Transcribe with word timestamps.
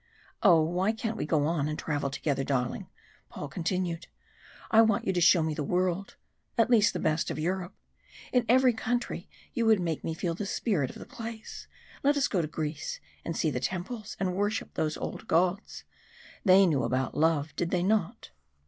"Oh, 0.41 0.63
why 0.63 0.93
can't 0.93 1.15
we 1.15 1.27
go 1.27 1.45
on 1.45 1.67
and 1.67 1.77
travel 1.77 2.09
together, 2.09 2.43
darling?" 2.43 2.89
Paul 3.29 3.47
continued. 3.47 4.07
"I 4.71 4.81
want 4.81 5.05
you 5.05 5.13
to 5.13 5.21
show 5.21 5.43
me 5.43 5.53
the 5.53 5.63
world 5.63 6.15
at 6.57 6.71
least 6.71 6.93
the 6.93 6.99
best 6.99 7.29
of 7.29 7.37
Europe. 7.37 7.75
In 8.33 8.43
every 8.49 8.73
country 8.73 9.29
you 9.53 9.67
would 9.67 9.79
make 9.79 10.03
me 10.03 10.15
feel 10.15 10.33
the 10.33 10.47
spirit 10.47 10.89
of 10.89 10.97
the 10.97 11.05
place. 11.05 11.67
Let 12.01 12.17
us 12.17 12.27
go 12.27 12.41
to 12.41 12.47
Greece, 12.47 12.99
and 13.23 13.37
see 13.37 13.51
the 13.51 13.59
temples 13.59 14.17
and 14.19 14.35
worship 14.35 14.73
those 14.73 14.97
old 14.97 15.27
gods. 15.27 15.83
They 16.43 16.65
knew 16.65 16.81
about 16.81 17.15
love, 17.15 17.55
did 17.55 17.69
they 17.69 17.83
not?" 17.83 18.31